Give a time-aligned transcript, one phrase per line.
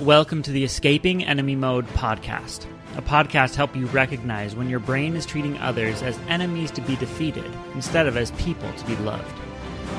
[0.00, 2.64] Welcome to the Escaping Enemy Mode podcast.
[2.96, 6.96] A podcast help you recognize when your brain is treating others as enemies to be
[6.96, 9.38] defeated instead of as people to be loved.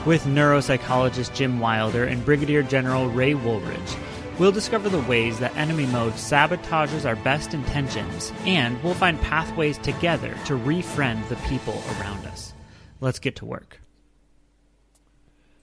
[0.08, 3.96] With neuropsychologist Jim Wilder and Brigadier General Ray Woolridge,
[4.40, 9.78] we'll discover the ways that enemy mode sabotages our best intentions, and we'll find pathways
[9.78, 12.54] together to refriend the people around us.
[13.02, 13.80] Let's get to work.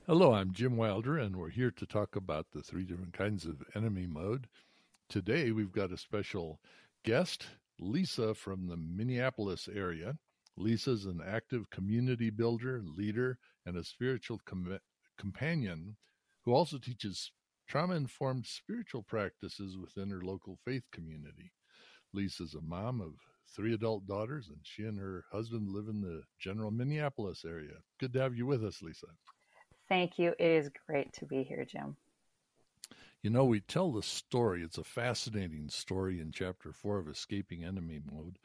[0.08, 3.62] Hello, I'm Jim Wilder, and we're here to talk about the three different kinds of
[3.74, 4.48] enemy mode.
[5.10, 6.62] Today, we've got a special
[7.04, 7.44] guest,
[7.78, 10.16] Lisa from the Minneapolis area.
[10.56, 14.78] Lisa's an active community builder, leader, and a spiritual com-
[15.18, 15.98] companion
[16.46, 17.30] who also teaches
[17.68, 21.52] trauma informed spiritual practices within her local faith community.
[22.14, 23.12] Lisa's a mom of
[23.54, 27.74] three adult daughters, and she and her husband live in the general Minneapolis area.
[28.00, 29.08] Good to have you with us, Lisa.
[29.88, 30.34] Thank you.
[30.38, 31.96] It is great to be here, Jim.
[33.22, 37.64] You know, we tell the story, it's a fascinating story in chapter four of Escaping
[37.64, 38.38] Enemy Mode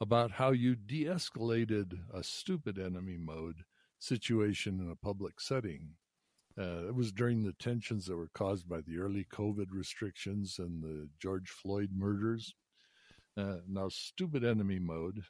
[0.00, 3.64] about how you de escalated a stupid enemy mode
[3.98, 5.94] situation in a public setting.
[6.56, 10.82] Uh, it was during the tensions that were caused by the early COVID restrictions and
[10.82, 12.54] the George Floyd murders.
[13.36, 15.22] Uh, now, stupid enemy mode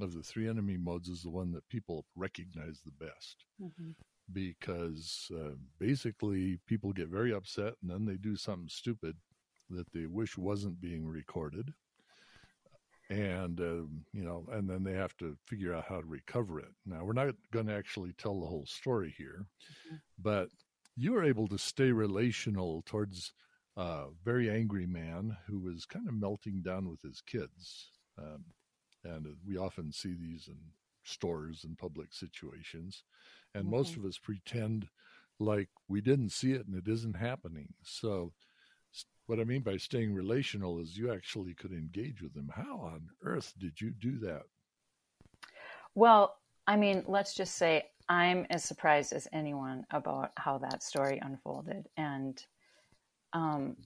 [0.00, 3.44] of the three enemy modes is the one that people recognize the best.
[3.62, 3.90] Mm-hmm
[4.32, 9.16] because uh, basically people get very upset and then they do something stupid
[9.70, 11.72] that they wish wasn't being recorded.
[13.10, 16.72] And uh, you know and then they have to figure out how to recover it.
[16.84, 19.46] Now we're not going to actually tell the whole story here
[19.86, 19.96] mm-hmm.
[20.18, 20.48] but
[20.98, 23.32] you were able to stay relational towards
[23.76, 27.92] a very angry man who was kind of melting down with his kids.
[28.18, 28.44] Um,
[29.04, 30.58] and we often see these in
[31.04, 33.04] stores and public situations
[33.54, 33.76] and mm-hmm.
[33.76, 34.88] most of us pretend
[35.40, 37.68] like we didn't see it and it isn't happening.
[37.82, 38.32] So
[39.28, 42.50] what i mean by staying relational is you actually could engage with them.
[42.52, 44.42] How on earth did you do that?
[45.94, 51.18] Well i mean let's just say i'm as surprised as anyone about how that story
[51.22, 51.86] unfolded.
[51.96, 52.42] And
[53.34, 53.76] um,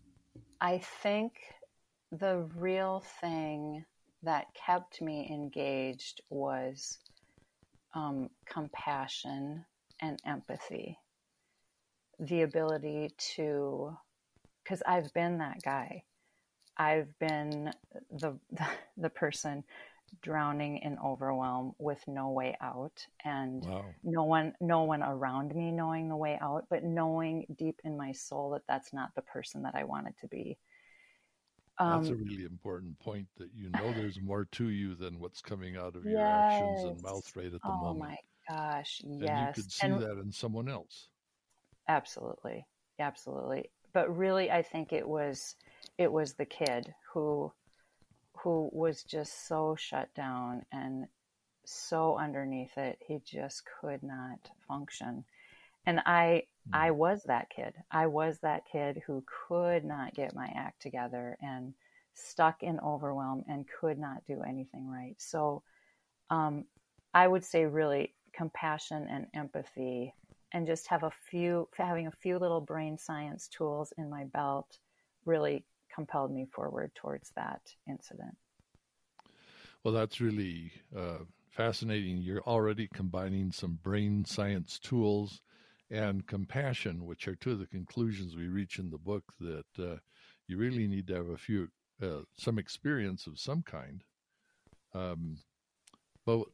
[0.61, 1.33] i think
[2.13, 3.85] the real thing
[4.23, 6.99] that kept me engaged was
[7.95, 9.65] um, compassion
[10.01, 10.99] and empathy.
[12.19, 13.97] The ability to,
[14.63, 16.05] because I've been that guy.
[16.77, 17.73] I've been
[18.11, 18.67] the, the,
[18.97, 19.65] the person
[20.21, 23.85] drowning in overwhelm with no way out and wow.
[24.05, 28.13] no one no one around me knowing the way out but knowing deep in my
[28.13, 30.59] soul that that's not the person that I wanted to be
[31.79, 35.41] that's a um, really important point that you know there's more to you than what's
[35.41, 36.53] coming out of your yes.
[36.53, 38.19] actions and mouth right at the oh moment.
[38.51, 39.29] Oh my gosh, yes.
[39.29, 41.09] And you could see and that in someone else.
[41.89, 42.67] Absolutely.
[42.99, 43.71] Absolutely.
[43.93, 45.57] But really I think it was
[45.99, 47.53] it was the kid who
[48.39, 51.07] who was just so shut down and
[51.65, 55.25] so underneath it he just could not function
[55.87, 56.95] and i i mm.
[56.95, 57.75] was that kid.
[57.91, 61.75] I was that kid who could not get my act together and
[62.15, 65.17] stuck in overwhelm and could not do anything right.
[65.19, 65.63] So
[66.31, 66.65] um,
[67.15, 70.15] i would say really compassion and empathy
[70.53, 74.79] and just have a few having a few little brain science tools in my belt
[75.25, 75.65] really
[75.95, 78.37] compelled me forward towards that incident.
[79.85, 82.19] Well that's really uh, fascinating.
[82.19, 85.41] You're already combining some brain science tools
[85.93, 89.97] and compassion, which are two of the conclusions we reach in the book that uh,
[90.49, 91.69] you really need to have a few,
[92.03, 94.03] uh, some experience of some kind.
[94.95, 95.37] Um,
[96.25, 96.45] but,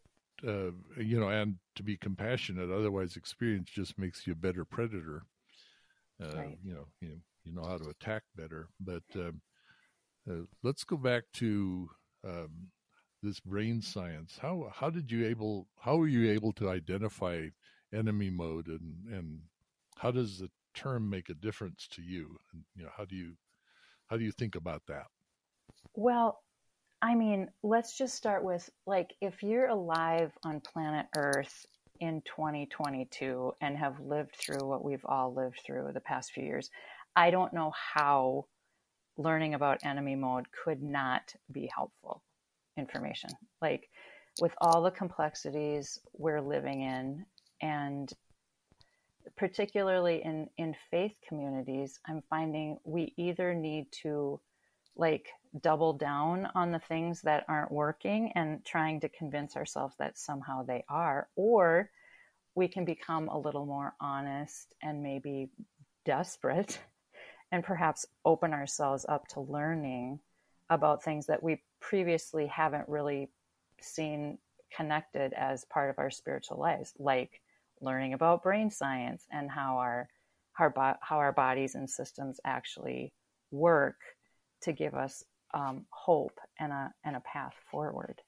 [0.46, 5.22] uh, you know, and to be compassionate, otherwise, experience just makes you a better predator.
[6.20, 6.58] Uh, right.
[6.64, 8.68] You know, you know, you know how to attack better.
[8.80, 9.40] But um,
[10.28, 11.88] uh, let's go back to
[12.26, 12.70] um,
[13.22, 14.38] this brain science.
[14.40, 17.46] How how did you able how were you able to identify
[17.92, 19.40] enemy mode and and
[19.96, 22.36] how does the term make a difference to you?
[22.52, 23.34] And you know how do you
[24.06, 25.06] how do you think about that?
[25.94, 26.40] Well
[27.00, 31.64] i mean let's just start with like if you're alive on planet earth
[32.00, 36.70] in 2022 and have lived through what we've all lived through the past few years
[37.14, 38.44] i don't know how
[39.18, 42.22] learning about enemy mode could not be helpful
[42.78, 43.30] information.
[43.60, 43.90] Like
[44.40, 47.26] with all the complexities we're living in
[47.60, 48.12] and
[49.36, 54.40] particularly in in faith communities i'm finding we either need to
[54.96, 55.28] like
[55.62, 60.62] double down on the things that aren't working and trying to convince ourselves that somehow
[60.62, 61.90] they are or
[62.54, 65.48] we can become a little more honest and maybe
[66.04, 66.80] desperate
[67.52, 70.18] and perhaps open ourselves up to learning
[70.70, 73.30] about things that we previously haven't really
[73.80, 74.38] seen
[74.74, 77.40] connected as part of our spiritual lives, like
[77.80, 80.08] learning about brain science and how our
[80.52, 83.12] how, how our bodies and systems actually
[83.50, 83.96] work
[84.62, 85.22] to give us
[85.54, 88.20] um, hope and a and a path forward.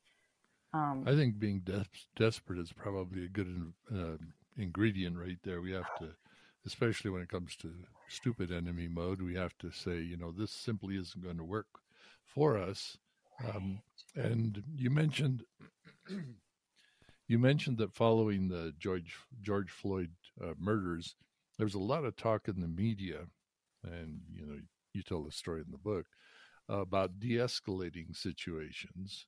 [0.72, 1.84] Um, I think being de-
[2.16, 4.16] desperate is probably a good uh,
[4.56, 5.60] ingredient right there.
[5.60, 6.10] We have to,
[6.64, 7.72] especially when it comes to
[8.08, 11.66] stupid enemy mode, we have to say, you know, this simply isn't going to work
[12.24, 12.96] for us.
[13.48, 13.80] Um,
[14.14, 15.42] and you mentioned
[17.30, 20.10] you mentioned that following the George George Floyd
[20.42, 21.14] uh, murders,
[21.56, 23.20] there was a lot of talk in the media,
[23.84, 24.58] and you know,
[24.94, 26.06] you tell the story in the book
[26.68, 29.26] uh, about de-escalating situations,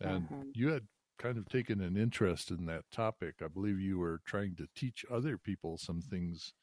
[0.00, 0.42] and mm-hmm.
[0.52, 0.82] you had
[1.16, 3.36] kind of taken an interest in that topic.
[3.40, 6.54] I believe you were trying to teach other people some things,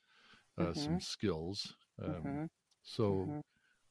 [0.60, 0.80] uh, mm-hmm.
[0.82, 1.74] some skills.
[2.04, 2.44] Um, mm-hmm.
[2.84, 3.40] So mm-hmm.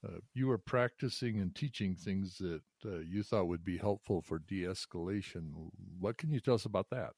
[0.06, 4.38] Uh, you were practicing and teaching things that uh, you thought would be helpful for
[4.38, 5.70] de escalation.
[5.98, 7.10] What can you tell us about that?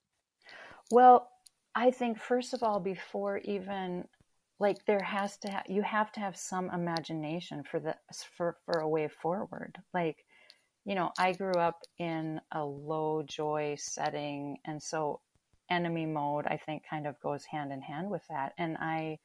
[0.90, 1.29] Well,
[1.75, 4.05] I think, first of all, before even
[4.58, 7.96] like there has to ha- you have to have some imagination for the
[8.37, 10.25] for for a way forward like
[10.85, 14.58] you know, I grew up in a low joy setting.
[14.64, 15.20] And so
[15.70, 18.52] enemy mode, I think, kind of goes hand in hand with that.
[18.58, 19.19] And I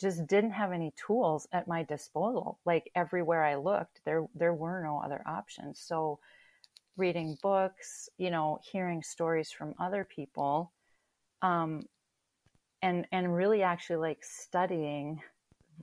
[0.00, 2.58] just didn't have any tools at my disposal.
[2.64, 5.80] Like everywhere I looked, there, there were no other options.
[5.80, 6.18] So
[6.96, 10.72] reading books, you know, hearing stories from other people,
[11.42, 11.86] um,
[12.82, 15.22] and, and really actually like studying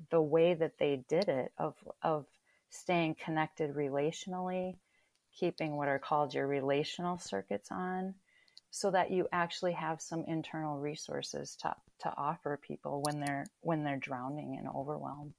[0.10, 2.25] the way that they did it of, of
[2.69, 4.75] staying connected relationally,
[5.38, 8.13] keeping what are called your relational circuits on
[8.75, 13.84] so that you actually have some internal resources to, to offer people when they're when
[13.84, 15.31] they're drowning and overwhelmed.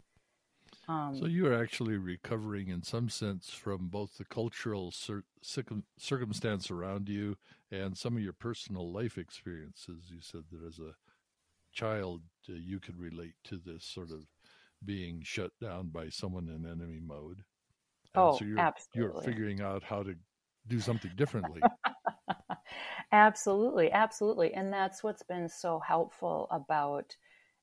[0.88, 5.24] um, so you are actually recovering in some sense from both the cultural cir-
[5.98, 7.36] circumstance around you
[7.72, 10.94] and some of your personal life experiences you said that as a
[11.72, 14.26] child uh, you could relate to this sort of
[14.84, 17.42] being shut down by someone in enemy mode
[18.14, 19.10] oh, so you're, absolutely.
[19.10, 20.14] You're figuring out how to
[20.68, 21.62] do something differently.
[23.14, 27.16] absolutely, absolutely, and that's what's been so helpful about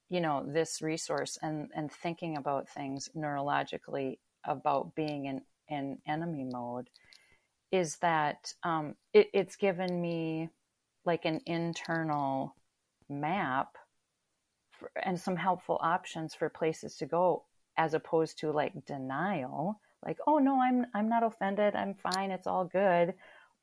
[0.09, 6.43] you know this resource and and thinking about things neurologically about being in in enemy
[6.51, 6.89] mode
[7.71, 10.49] is that um, it, it's given me
[11.05, 12.55] like an internal
[13.09, 13.77] map
[14.71, 17.45] for, and some helpful options for places to go
[17.77, 22.47] as opposed to like denial like, oh no, I'm I'm not offended, I'm fine, it's
[22.47, 23.13] all good,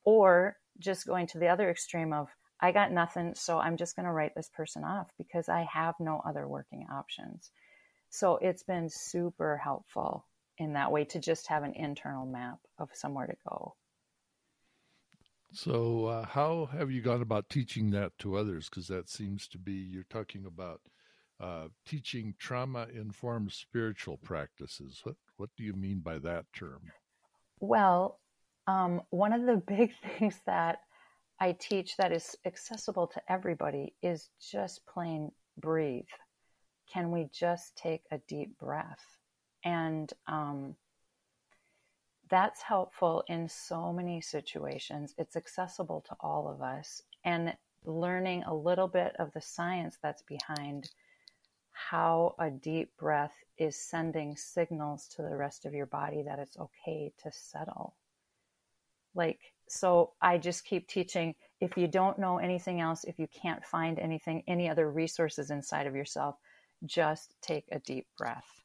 [0.05, 2.28] or just going to the other extreme of
[2.60, 5.94] I got nothing, so I'm just going to write this person off because I have
[6.00, 7.50] no other working options.
[8.10, 10.26] So it's been super helpful
[10.56, 13.75] in that way to just have an internal map of somewhere to go.
[15.52, 18.69] So, uh, how have you gone about teaching that to others?
[18.69, 20.82] Because that seems to be, you're talking about
[21.40, 25.00] uh, teaching trauma informed spiritual practices.
[25.04, 26.92] What, what do you mean by that term?
[27.60, 28.20] Well,
[28.68, 30.80] um, one of the big things that
[31.40, 36.04] I teach that is accessible to everybody is just plain breathe.
[36.92, 39.18] Can we just take a deep breath?
[39.64, 40.76] And um,
[42.28, 45.14] that's helpful in so many situations.
[45.16, 47.02] It's accessible to all of us.
[47.25, 50.90] And learning a little bit of the science that's behind
[51.72, 56.58] how a deep breath is sending signals to the rest of your body that it's
[56.58, 57.94] okay to settle.
[59.18, 63.64] Like, so I just keep teaching if you don't know anything else, if you can't
[63.64, 66.37] find anything, any other resources inside of yourself,
[66.87, 68.62] just take a deep breath.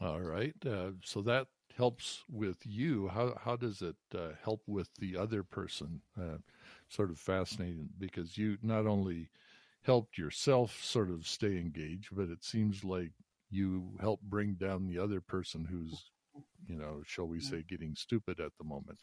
[0.00, 0.54] All right.
[0.64, 3.08] Uh, so that helps with you.
[3.08, 6.00] How, how does it uh, help with the other person?
[6.18, 6.38] Uh,
[6.88, 9.28] sort of fascinating because you not only
[9.82, 13.12] helped yourself sort of stay engaged, but it seems like
[13.50, 16.10] you help bring down the other person who's,
[16.70, 18.98] you know, shall we say, getting stupid at the moment.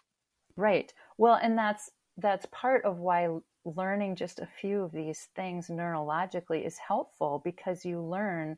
[0.56, 0.92] Right.
[1.18, 3.30] Well, and that's that's part of why
[3.66, 8.58] learning just a few of these things neurologically is helpful because you learn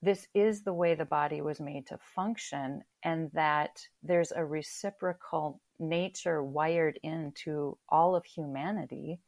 [0.00, 5.60] this is the way the body was made to function and that there's a reciprocal
[5.80, 9.20] nature wired into all of humanity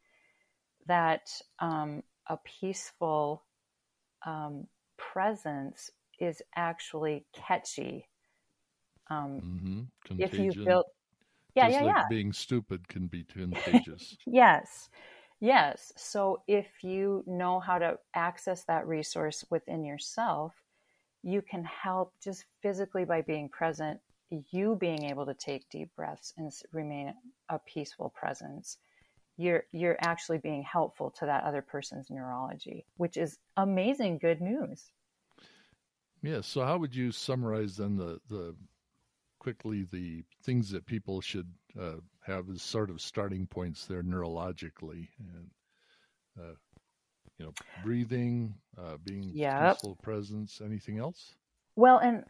[0.86, 3.44] that um, a peaceful
[4.24, 5.90] um, presence
[6.20, 8.08] is actually catchy.
[9.10, 10.20] Um, mm-hmm.
[10.22, 10.84] If you feel,
[11.54, 12.04] yeah, Just yeah, like yeah.
[12.08, 14.16] Being stupid can be contagious.
[14.26, 14.88] yes,
[15.40, 15.92] yes.
[15.96, 20.54] So if you know how to access that resource within yourself,
[21.22, 24.00] you can help just physically by being present,
[24.52, 27.12] you being able to take deep breaths and remain
[27.48, 28.78] a peaceful presence.
[29.36, 34.92] You're you're actually being helpful to that other person's neurology, which is amazing good news.
[36.22, 36.46] Yes.
[36.46, 38.54] So, how would you summarize then the the
[39.40, 41.48] quickly the things that people should
[41.80, 45.50] uh, have as sort of starting points there neurologically and
[46.38, 46.54] uh,
[47.38, 49.74] you know breathing, uh, being yep.
[49.74, 51.34] peaceful presence, anything else?
[51.74, 52.24] Well, and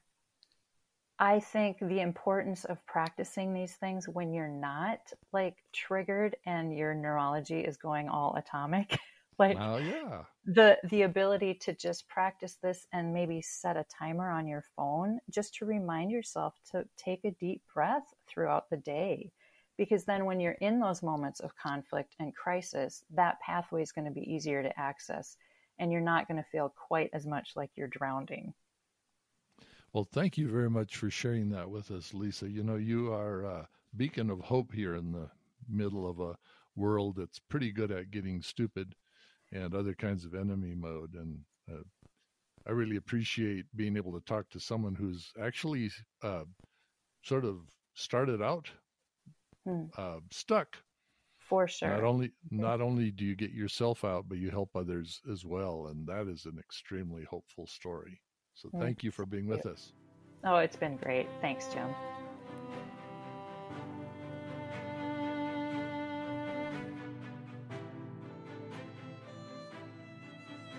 [1.18, 5.00] I think the importance of practicing these things when you're not
[5.32, 8.98] like triggered and your neurology is going all atomic.
[9.40, 10.23] like oh, yeah.
[10.44, 15.18] the the ability to just practice this and maybe set a timer on your phone
[15.30, 19.32] just to remind yourself to take a deep breath throughout the day.
[19.78, 24.04] Because then when you're in those moments of conflict and crisis that pathway is going
[24.04, 25.38] to be easier to access
[25.78, 28.52] and you're not going to feel quite as much like you're drowning.
[29.94, 32.47] Well thank you very much for sharing that with us lisa.
[32.49, 35.30] You know you are a beacon of hope here in the
[35.66, 36.37] middle of a
[36.76, 38.94] world that's pretty good at getting stupid
[39.52, 41.14] and other kinds of enemy mode.
[41.14, 41.38] And
[41.71, 41.83] uh,
[42.66, 45.90] I really appreciate being able to talk to someone who's actually
[46.23, 46.45] uh,
[47.23, 47.59] sort of
[47.95, 48.71] started out
[49.66, 49.85] hmm.
[49.97, 50.76] uh, stuck.
[51.38, 51.88] For sure.
[51.88, 55.88] Not only not only do you get yourself out, but you help others as well,
[55.90, 58.21] and that is an extremely hopeful story.
[58.54, 58.80] So hmm.
[58.80, 59.92] thank you for being with us.
[60.45, 61.26] Oh, it's been great.
[61.40, 61.88] Thanks, Jim.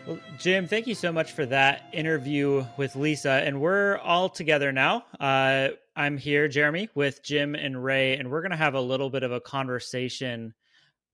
[0.07, 3.29] Well, Jim, thank you so much for that interview with Lisa.
[3.29, 5.05] And we're all together now.
[5.19, 9.11] Uh, I'm here, Jeremy, with Jim and Ray, and we're going to have a little
[9.11, 10.55] bit of a conversation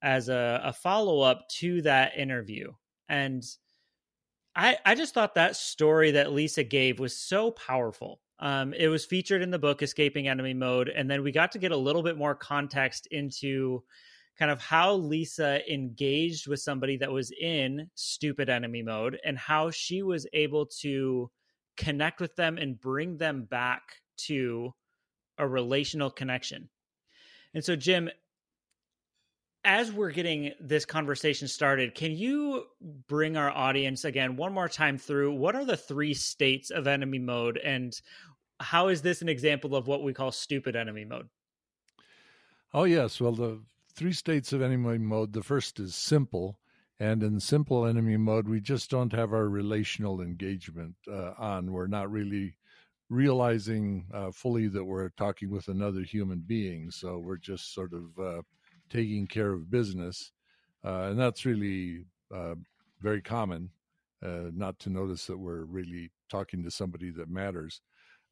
[0.02, 2.72] as a, a follow up to that interview.
[3.10, 3.44] And
[4.56, 8.22] I, I just thought that story that Lisa gave was so powerful.
[8.40, 11.60] Um, it was featured in the book Escaping Enemy Mode, and then we got to
[11.60, 13.84] get a little bit more context into
[14.38, 19.72] kind of how Lisa engaged with somebody that was in stupid enemy mode and how
[19.72, 21.30] she was able to
[21.76, 23.82] connect with them and bring them back
[24.18, 24.74] to
[25.38, 26.70] a relational connection.
[27.54, 28.10] And so, Jim,
[29.64, 32.66] as we're getting this conversation started, can you
[33.08, 37.20] bring our audience again one more time through what are the three states of enemy
[37.20, 38.00] mode and
[38.60, 41.28] how is this an example of what we call stupid enemy mode?
[42.74, 43.20] Oh, yes.
[43.20, 43.60] Well, the
[43.98, 45.34] three states of enemy mode.
[45.34, 46.60] The first is simple.
[47.00, 51.72] And in simple enemy mode, we just don't have our relational engagement uh, on.
[51.72, 52.56] We're not really
[53.10, 56.92] realizing uh, fully that we're talking with another human being.
[56.92, 58.42] So we're just sort of uh,
[58.90, 60.32] taking care of business.
[60.84, 62.56] Uh, and that's really uh,
[63.02, 63.72] very common,
[64.24, 67.82] uh, not to notice that we're really talking to somebody that matters.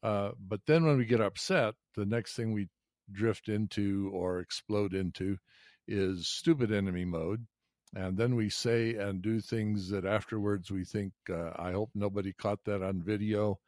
[0.02, 2.68] but then when we get upset, the next thing we
[3.12, 5.38] drift into or explode into
[5.88, 7.46] is stupid enemy mode.
[7.94, 12.32] And then we say and do things that afterwards we think, uh, I hope nobody
[12.32, 13.58] caught that on video.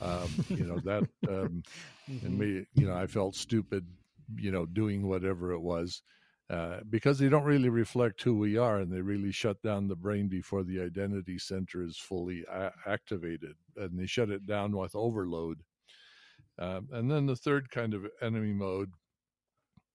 [0.00, 1.62] Um, you know, that, um,
[2.10, 2.26] mm-hmm.
[2.26, 3.86] and me, you know, I felt stupid,
[4.36, 6.02] you know, doing whatever it was.
[6.50, 9.96] Uh, because they don't really reflect who we are and they really shut down the
[9.96, 14.94] brain before the identity center is fully a- activated and they shut it down with
[14.94, 15.62] overload
[16.58, 18.92] um, and then the third kind of enemy mode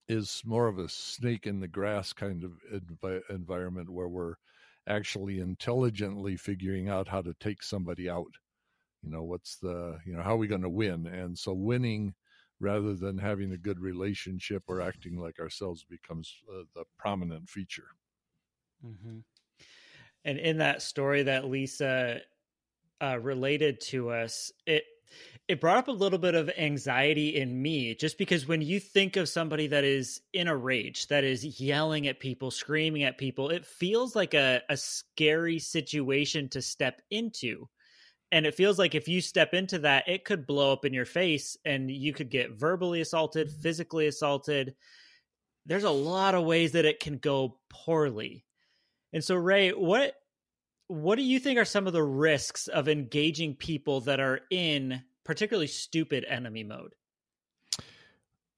[0.08, 4.34] is more of a snake in the grass kind of env- environment where we're
[4.86, 8.32] actually intelligently figuring out how to take somebody out.
[9.02, 11.06] You know, what's the, you know, how are we going to win?
[11.06, 12.14] And so winning
[12.60, 17.88] rather than having a good relationship or acting like ourselves becomes uh, the prominent feature.
[18.84, 19.18] Mm-hmm.
[20.24, 22.20] And in that story that Lisa
[23.00, 24.84] uh, related to us, it
[25.48, 29.16] it brought up a little bit of anxiety in me just because when you think
[29.16, 33.48] of somebody that is in a rage that is yelling at people screaming at people
[33.48, 37.68] it feels like a, a scary situation to step into.
[38.30, 41.06] And it feels like if you step into that it could blow up in your
[41.06, 44.74] face and you could get verbally assaulted physically assaulted.
[45.64, 48.44] There's a lot of ways that it can go poorly.
[49.12, 50.14] And so ray what
[50.88, 55.02] what do you think are some of the risks of engaging people that are in
[55.24, 56.94] particularly stupid enemy mode?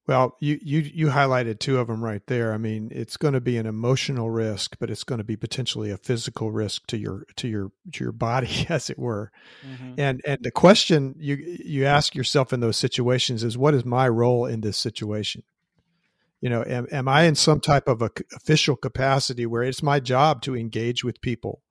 [0.06, 2.52] Well, you you you highlighted two of them right there.
[2.52, 5.90] I mean, it's going to be an emotional risk, but it's going to be potentially
[5.90, 9.30] a physical risk to your to your to your body, as it were.
[9.64, 9.94] Mm-hmm.
[9.98, 14.08] And and the question you you ask yourself in those situations is, what is my
[14.08, 15.44] role in this situation?
[16.40, 20.00] You know, am, am I in some type of a official capacity where it's my
[20.00, 21.62] job to engage with people?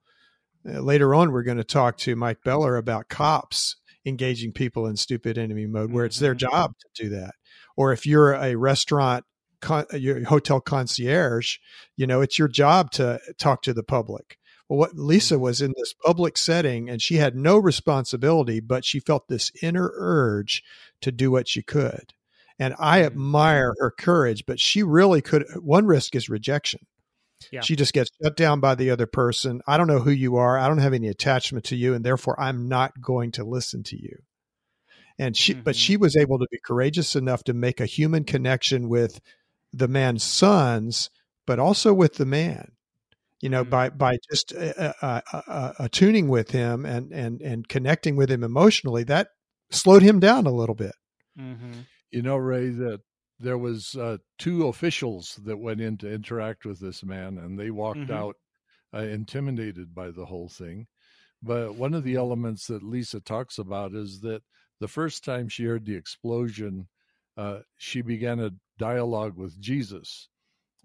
[0.67, 4.95] Uh, later on, we're going to talk to Mike Beller about cops engaging people in
[4.95, 6.49] stupid enemy mode where it's their mm-hmm.
[6.49, 7.35] job to do that.
[7.77, 9.25] Or if you're a restaurant,
[9.61, 11.57] con- your hotel concierge,
[11.95, 14.37] you know, it's your job to talk to the public.
[14.67, 15.43] Well, what Lisa mm-hmm.
[15.43, 19.91] was in this public setting and she had no responsibility, but she felt this inner
[19.95, 20.63] urge
[21.01, 22.13] to do what she could.
[22.57, 23.07] And I mm-hmm.
[23.07, 25.45] admire her courage, but she really could.
[25.55, 26.81] One risk is rejection.
[27.51, 27.61] Yeah.
[27.61, 29.61] She just gets shut down by the other person.
[29.67, 30.57] I don't know who you are.
[30.57, 34.01] I don't have any attachment to you, and therefore I'm not going to listen to
[34.01, 34.17] you.
[35.17, 35.63] And she, mm-hmm.
[35.63, 39.19] but she was able to be courageous enough to make a human connection with
[39.73, 41.09] the man's sons,
[41.45, 42.71] but also with the man.
[43.41, 43.69] You know, mm-hmm.
[43.69, 48.29] by by just uh, uh, uh, uh, attuning with him and and and connecting with
[48.29, 49.29] him emotionally, that
[49.71, 50.93] slowed him down a little bit.
[51.39, 51.81] Mm-hmm.
[52.11, 52.99] You know, Ray, that
[53.39, 57.71] there was uh, two officials that went in to interact with this man, and they
[57.71, 58.13] walked mm-hmm.
[58.13, 58.35] out
[58.93, 60.87] uh, intimidated by the whole thing.
[61.41, 64.41] But one of the elements that Lisa talks about is that
[64.81, 66.87] the first time she heard the explosion,
[67.37, 70.27] uh, she began a dialogue with Jesus,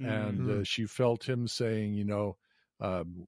[0.00, 0.10] mm-hmm.
[0.10, 2.36] and uh, she felt him saying, "You know,
[2.80, 3.26] um,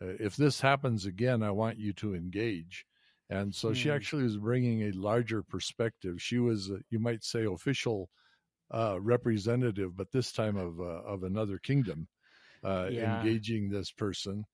[0.00, 2.86] uh, if this happens again, I want you to engage."
[3.28, 3.74] And so mm-hmm.
[3.74, 3.94] she mm.
[3.94, 6.20] actually was bringing a larger perspective.
[6.20, 8.10] She was, uh, you might say, official
[8.72, 12.08] uh, representative, but this time of uh, of another kingdom,
[12.64, 13.18] uh, yeah.
[13.18, 14.44] engaging this person,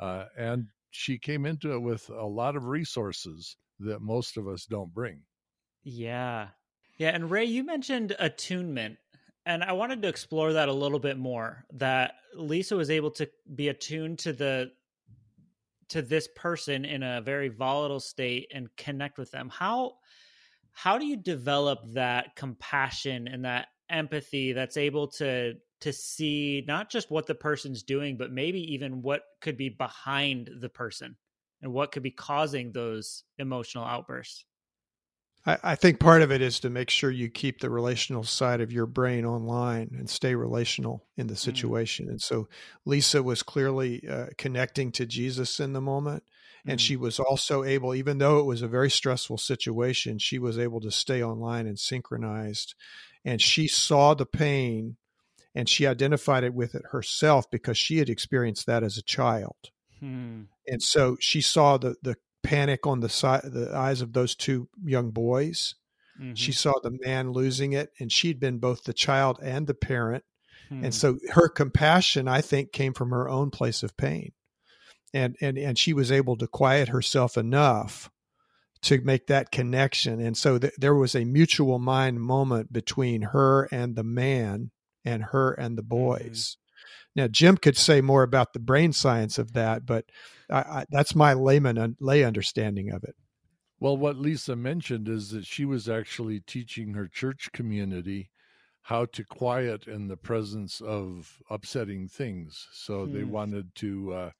[0.00, 4.66] uh, and she came into it with a lot of resources that most of us
[4.66, 5.20] don't bring.
[5.84, 6.48] Yeah,
[6.98, 8.98] yeah, and Ray, you mentioned attunement,
[9.46, 11.64] and I wanted to explore that a little bit more.
[11.72, 14.72] That Lisa was able to be attuned to the
[15.88, 19.48] to this person in a very volatile state and connect with them.
[19.48, 19.94] How
[20.78, 26.88] how do you develop that compassion and that empathy that's able to to see not
[26.88, 31.16] just what the person's doing but maybe even what could be behind the person
[31.62, 34.44] and what could be causing those emotional outbursts
[35.46, 38.60] I, I think part of it is to make sure you keep the relational side
[38.60, 41.38] of your brain online and stay relational in the mm.
[41.38, 42.06] situation.
[42.06, 42.10] Mm.
[42.10, 42.48] And so
[42.84, 46.24] Lisa was clearly uh, connecting to Jesus in the moment.
[46.68, 46.82] And mm.
[46.82, 50.80] she was also able, even though it was a very stressful situation, she was able
[50.82, 52.74] to stay online and synchronized.
[53.24, 54.98] And she saw the pain
[55.54, 59.56] and she identified it with it herself because she had experienced that as a child.
[59.98, 60.42] Hmm.
[60.66, 64.68] And so she saw the the panic on the side the eyes of those two
[64.84, 65.74] young boys.
[66.20, 66.34] Mm-hmm.
[66.34, 70.22] She saw the man losing it and she'd been both the child and the parent.
[70.68, 70.84] Hmm.
[70.84, 74.32] And so her compassion I think came from her own place of pain
[75.12, 78.10] and and and she was able to quiet herself enough
[78.82, 83.64] to make that connection and so th- there was a mutual mind moment between her
[83.72, 84.70] and the man
[85.04, 85.88] and her and the mm-hmm.
[85.88, 87.20] boys mm-hmm.
[87.20, 90.04] now jim could say more about the brain science of that but
[90.50, 93.16] I, I, that's my layman lay understanding of it
[93.80, 98.30] well what lisa mentioned is that she was actually teaching her church community
[98.82, 103.30] how to quiet in the presence of upsetting things so they hmm.
[103.30, 104.30] wanted to uh,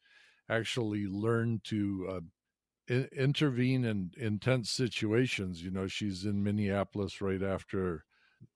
[0.48, 2.20] actually learn to uh,
[2.88, 5.62] in, intervene in intense situations.
[5.62, 8.04] You know, she's in Minneapolis right after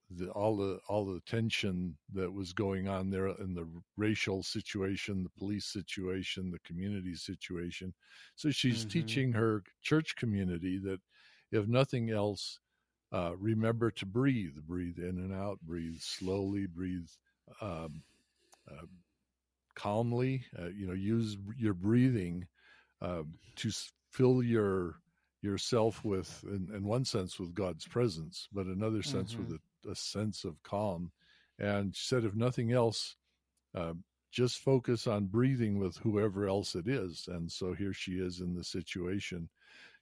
[0.09, 5.23] the, all the all the tension that was going on there in the racial situation,
[5.23, 7.93] the police situation, the community situation.
[8.35, 8.89] So she's mm-hmm.
[8.89, 10.99] teaching her church community that
[11.51, 12.59] if nothing else,
[13.11, 17.07] uh, remember to breathe, breathe in and out, breathe slowly, breathe
[17.61, 18.03] um,
[18.69, 18.85] uh,
[19.75, 20.45] calmly.
[20.57, 22.47] Uh, you know, use your breathing
[23.01, 23.23] uh,
[23.57, 23.71] to
[24.11, 24.95] fill your
[25.41, 29.51] yourself with, in, in, one sense, with God's presence, but another sense mm-hmm.
[29.51, 31.11] with a, a, sense of calm.
[31.59, 33.17] And she said, if nothing else,
[33.75, 33.93] uh,
[34.31, 37.27] just focus on breathing with whoever else it is.
[37.27, 39.49] And so here she is in the situation.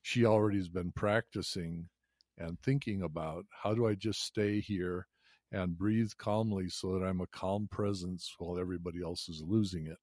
[0.03, 1.89] She already has been practicing
[2.37, 5.07] and thinking about how do I just stay here
[5.51, 9.97] and breathe calmly so that I'm a calm presence while everybody else is losing it.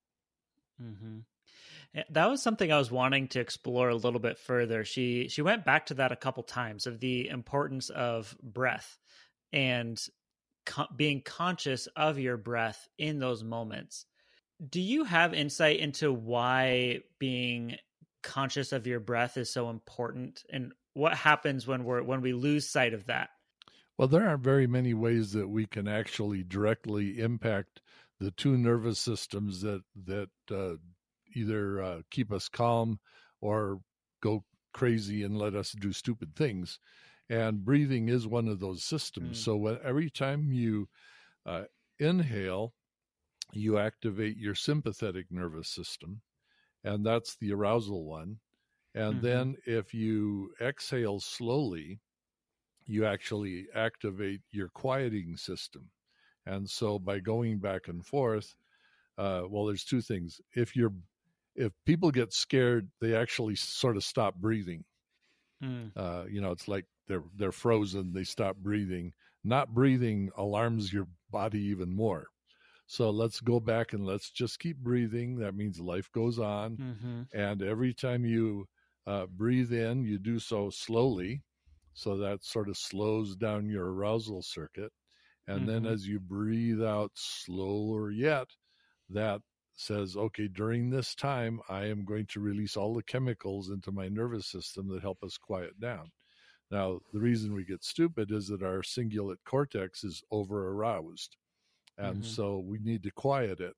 [0.82, 1.18] Mm-hmm.
[1.94, 4.84] Eh, that was something I was wanting to explore a little bit further.
[4.84, 8.98] She she went back to that a couple times of the importance of breath
[9.52, 10.00] and
[10.66, 14.04] co- being conscious of your breath in those moments.
[14.68, 17.76] Do you have insight into why being
[18.22, 22.68] conscious of your breath is so important and what happens when we're when we lose
[22.68, 23.30] sight of that?
[23.98, 27.80] Well, there aren't very many ways that we can actually directly impact
[28.20, 30.76] the two nervous systems that that uh,
[31.34, 33.00] either uh, keep us calm
[33.40, 33.80] or
[34.20, 36.78] go crazy and let us do stupid things.
[37.28, 39.40] And breathing is one of those systems.
[39.40, 39.44] Mm.
[39.44, 40.88] So when, every time you
[41.44, 41.64] uh,
[41.98, 42.72] inhale,
[43.52, 46.20] you activate your sympathetic nervous system,
[46.84, 48.38] and that's the arousal one.
[48.94, 49.26] And mm-hmm.
[49.26, 52.00] then if you exhale slowly,
[52.88, 55.90] you actually activate your quieting system.
[56.46, 58.56] And so by going back and forth,
[59.18, 60.40] uh, well, there's two things.
[60.56, 60.94] If you're
[61.54, 64.84] if people get scared, they actually sort of stop breathing.
[65.62, 65.90] Mm.
[65.96, 68.12] Uh, you know, it's like they're they're frozen.
[68.12, 69.12] They stop breathing.
[69.44, 72.28] Not breathing alarms your body even more.
[72.86, 75.36] So let's go back and let's just keep breathing.
[75.38, 76.76] That means life goes on.
[76.76, 77.38] Mm-hmm.
[77.38, 78.66] And every time you
[79.06, 81.42] uh, breathe in, you do so slowly.
[81.98, 84.92] So that sort of slows down your arousal circuit.
[85.48, 85.84] And mm-hmm.
[85.84, 88.46] then as you breathe out slower yet,
[89.10, 89.40] that
[89.74, 94.08] says, okay, during this time, I am going to release all the chemicals into my
[94.08, 96.12] nervous system that help us quiet down.
[96.70, 101.36] Now, the reason we get stupid is that our cingulate cortex is over aroused.
[101.96, 102.30] And mm-hmm.
[102.30, 103.74] so we need to quiet it.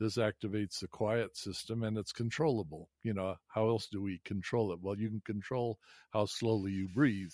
[0.00, 2.88] This activates the quiet system and it's controllable.
[3.04, 4.80] You know, how else do we control it?
[4.82, 5.78] Well, you can control
[6.10, 7.30] how slowly you breathe.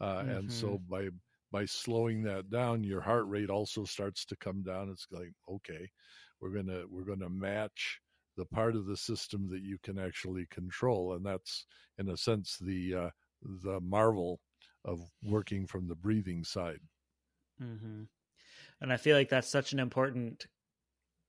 [0.00, 0.30] Uh, mm-hmm.
[0.30, 0.90] And so mm-hmm.
[0.90, 1.08] by
[1.50, 4.90] by slowing that down, your heart rate also starts to come down.
[4.90, 5.88] It's like, okay,
[6.40, 8.00] we're gonna we're gonna match
[8.36, 11.66] the part of the system that you can actually control, and that's
[11.98, 13.10] in a sense the uh,
[13.62, 14.40] the marvel
[14.84, 16.80] of working from the breathing side.
[17.62, 18.02] Mm-hmm.
[18.80, 20.46] And I feel like that's such an important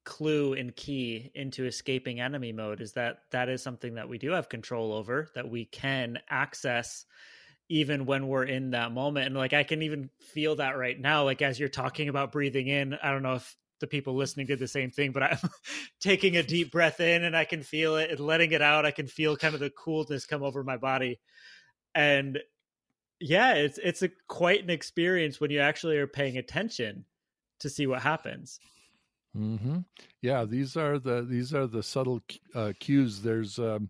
[0.05, 4.32] clue and key into escaping enemy mode is that that is something that we do
[4.32, 7.05] have control over that we can access
[7.69, 11.23] even when we're in that moment and like i can even feel that right now
[11.23, 14.60] like as you're talking about breathing in i don't know if the people listening did
[14.60, 15.38] the same thing but i'm
[16.01, 18.91] taking a deep breath in and i can feel it and letting it out i
[18.91, 21.19] can feel kind of the coolness come over my body
[21.95, 22.39] and
[23.19, 27.05] yeah it's it's a quite an experience when you actually are paying attention
[27.60, 28.60] to see what happens.
[29.38, 29.79] Mm-hmm.
[30.21, 32.21] Yeah, these are the these are the subtle
[32.55, 33.21] uh, cues.
[33.21, 33.89] There's um,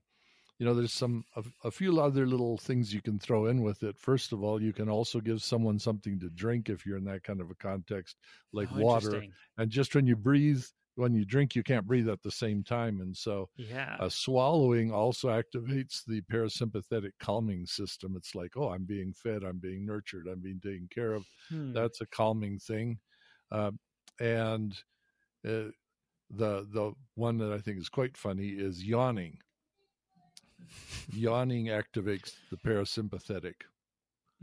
[0.60, 3.82] you know there's some a, a, few other little things you can throw in with
[3.84, 3.98] it.
[3.98, 7.24] First of all, you can also give someone something to drink if you're in that
[7.24, 8.18] kind of a context,
[8.52, 9.24] like oh, water.
[9.58, 10.62] And just when you breathe,
[10.96, 14.92] when you drink, you can't breathe at the same time, and so yeah, uh, swallowing
[14.92, 18.16] also activates the parasympathetic calming system.
[18.18, 21.26] It's like, oh, I'm being fed, I'm being nurtured, I'm being taken care of.
[21.48, 21.72] Hmm.
[21.72, 23.00] That's a calming thing.
[23.50, 23.72] Uh,
[24.20, 24.74] and
[25.48, 25.72] uh,
[26.30, 29.38] the the one that I think is quite funny is yawning.
[31.12, 33.56] Yawning activates the parasympathetic.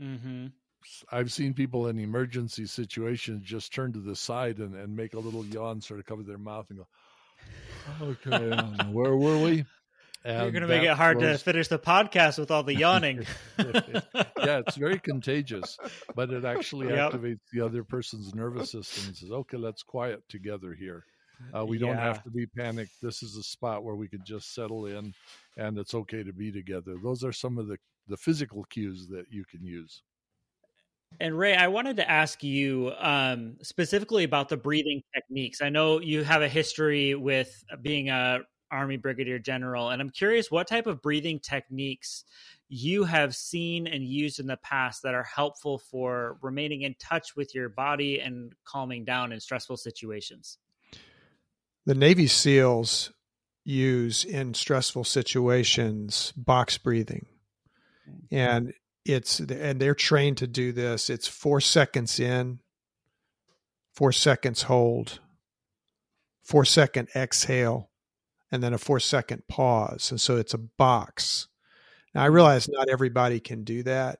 [0.01, 0.47] Mm-hmm.
[1.11, 5.19] I've seen people in emergency situations just turn to the side and, and make a
[5.19, 6.87] little yawn, sort of cover their mouth and go,
[8.01, 9.65] "Okay, where were we?"
[10.23, 11.39] And You're going to make it hard was...
[11.39, 13.25] to finish the podcast with all the yawning.
[13.57, 15.77] yeah, it's very contagious,
[16.15, 17.13] but it actually yep.
[17.13, 21.05] activates the other person's nervous system and says, okay, let's quiet together here.
[21.55, 22.91] Uh, we don't have to be panicked.
[23.01, 25.13] This is a spot where we could just settle in
[25.57, 26.95] and it's okay to be together.
[27.01, 30.01] Those are some of the, the physical cues that you can use.
[31.19, 35.61] And Ray, I wanted to ask you um, specifically about the breathing techniques.
[35.61, 39.89] I know you have a history with being a Army Brigadier General.
[39.89, 42.25] And I'm curious what type of breathing techniques
[42.69, 47.35] you have seen and used in the past that are helpful for remaining in touch
[47.35, 50.57] with your body and calming down in stressful situations.
[51.87, 53.13] The Navy SEALs
[53.63, 57.27] use in stressful situations box breathing.
[58.07, 58.35] Mm-hmm.
[58.35, 58.73] And
[59.05, 61.09] it's and they're trained to do this.
[61.09, 62.59] It's 4 seconds in,
[63.93, 65.21] 4 seconds hold,
[66.43, 67.89] 4 second exhale,
[68.51, 70.11] and then a four second pause.
[70.11, 71.47] And so it's a box.
[72.13, 72.35] Now I mm-hmm.
[72.35, 74.19] realize not everybody can do that.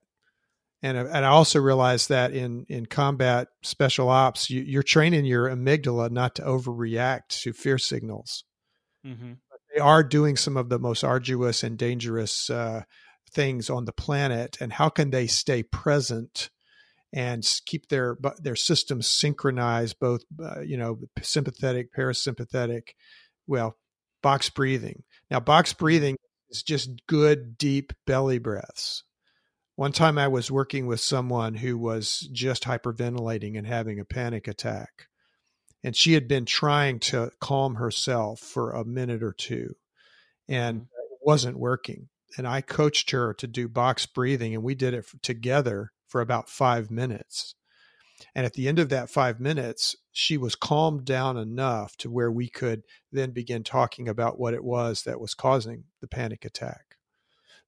[0.84, 5.50] And, and I also realize that in, in combat special ops, you, you're training your
[5.50, 8.44] amygdala not to overreact to fear signals.
[9.06, 9.34] Mm-hmm.
[9.74, 12.84] They are doing some of the most arduous and dangerous uh,
[13.32, 14.58] things on the planet.
[14.62, 16.50] And how can they stay present
[17.14, 22.90] and keep their their systems synchronized, both uh, you know sympathetic, parasympathetic,
[23.48, 23.78] well,
[24.22, 25.04] box breathing.
[25.32, 26.18] Now, box breathing
[26.50, 29.04] is just good, deep belly breaths.
[29.78, 34.48] One time I was working with someone who was just hyperventilating and having a panic
[34.48, 35.06] attack.
[35.84, 39.76] And she had been trying to calm herself for a minute or two,
[40.48, 41.14] and mm-hmm.
[41.14, 42.10] it wasn't working.
[42.40, 46.50] And I coached her to do box breathing, and we did it together for about
[46.50, 47.54] five minutes.
[48.34, 52.32] And at the end of that five minutes, she was calmed down enough to where
[52.32, 56.87] we could then begin talking about what it was that was causing the panic attack.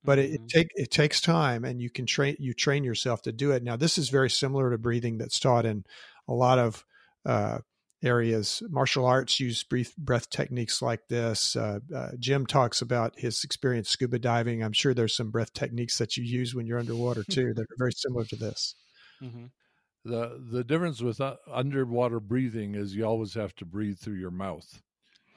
[0.04, 0.34] But mm-hmm.
[0.34, 3.52] it, it, take it takes time, and you can train you train yourself to do
[3.52, 3.64] it.
[3.64, 5.84] Now, this is very similar to breathing that's taught in
[6.28, 6.86] a lot of
[7.26, 7.60] uh,
[8.04, 8.64] areas.
[8.70, 11.56] Martial arts use breath, breath techniques like this.
[11.56, 14.64] Uh, uh, Jim talks about his experience scuba diving.
[14.64, 17.78] I'm sure there's some breath techniques that you use when you're underwater too that are
[17.78, 18.76] very similar to this.
[19.22, 19.46] Mm-hmm.
[20.06, 24.32] The the difference with uh, underwater breathing is you always have to breathe through your
[24.32, 24.82] mouth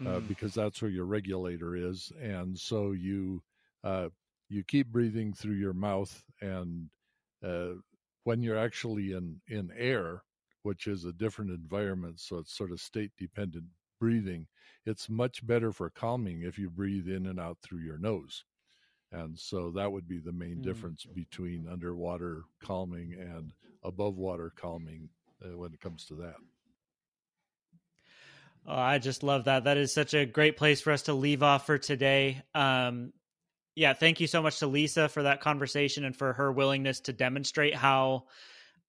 [0.01, 0.29] uh, mm.
[0.29, 3.43] because that's where your regulator is, and so you
[3.83, 4.09] uh,
[4.53, 6.89] you keep breathing through your mouth, and
[7.45, 7.75] uh,
[8.25, 10.23] when you're actually in in air,
[10.63, 13.65] which is a different environment, so it's sort of state dependent
[13.99, 14.47] breathing.
[14.85, 18.45] It's much better for calming if you breathe in and out through your nose.
[19.13, 20.63] And so that would be the main mm.
[20.63, 23.53] difference between underwater calming and
[23.85, 25.09] above water calming
[25.45, 26.37] uh, when it comes to that.
[28.67, 29.65] Oh, I just love that.
[29.65, 32.43] That is such a great place for us to leave off for today.
[32.55, 33.13] Um,
[33.75, 37.13] yeah, thank you so much to Lisa for that conversation and for her willingness to
[37.13, 38.25] demonstrate how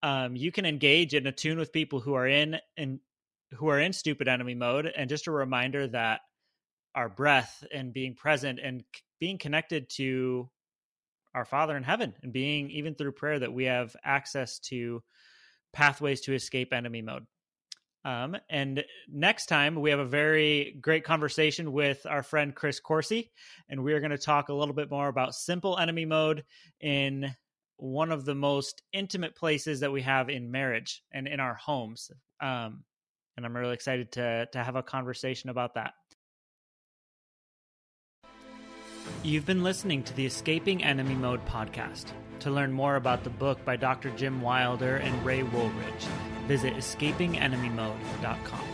[0.01, 2.99] um, you can engage and attune with people who are in and
[3.53, 4.85] who are in stupid enemy mode.
[4.85, 6.21] And just a reminder that
[6.95, 8.83] our breath and being present and
[9.19, 10.49] being connected to
[11.33, 15.01] our Father in heaven and being even through prayer that we have access to
[15.71, 17.25] pathways to escape enemy mode.
[18.05, 23.29] Um, and next time we have a very great conversation with our friend Chris Coursey,
[23.69, 26.43] and we are going to talk a little bit more about simple enemy mode
[26.81, 27.33] in
[27.77, 32.11] one of the most intimate places that we have in marriage and in our homes.
[32.41, 32.83] Um,
[33.35, 35.93] and I'm really excited to to have a conversation about that.
[39.23, 42.11] You've been listening to the Escaping Enemy Mode podcast.
[42.39, 44.09] To learn more about the book by Dr.
[44.11, 46.07] Jim Wilder and Ray Woolridge,
[46.47, 48.72] visit escapingenemymode.com.